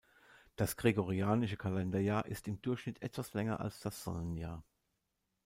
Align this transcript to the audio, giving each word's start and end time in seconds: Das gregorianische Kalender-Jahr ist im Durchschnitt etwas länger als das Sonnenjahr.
Das 0.55 0.77
gregorianische 0.77 1.57
Kalender-Jahr 1.57 2.25
ist 2.25 2.47
im 2.47 2.59
Durchschnitt 2.59 3.03
etwas 3.03 3.35
länger 3.35 3.59
als 3.59 3.81
das 3.81 4.03
Sonnenjahr. 4.03 4.63